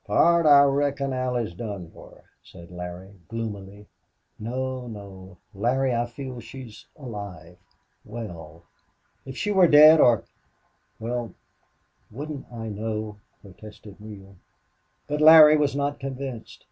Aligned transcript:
"Pard, 0.07 0.47
I 0.47 0.63
reckon 0.63 1.13
Allie's 1.13 1.53
done 1.53 1.91
for," 1.91 2.23
said 2.41 2.71
Larry, 2.71 3.13
gloomily. 3.27 3.85
"No 4.39 4.87
no! 4.87 5.37
Larry, 5.53 5.93
I 5.93 6.07
feel 6.07 6.39
she's 6.39 6.87
alive 6.95 7.55
well. 8.03 8.63
If 9.27 9.37
she 9.37 9.51
were 9.51 9.67
dead 9.67 9.99
or 9.99 10.21
or 10.23 10.23
well, 10.99 11.33
wouldn't 12.09 12.51
I 12.51 12.67
know?" 12.69 13.17
protested 13.43 14.01
Neale. 14.01 14.37
But 15.05 15.21
Larry 15.21 15.55
was 15.55 15.75
not 15.75 15.99
convinced. 15.99 16.59